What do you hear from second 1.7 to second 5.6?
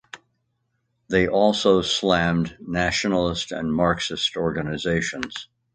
slammed nationalist and Marxist organizations.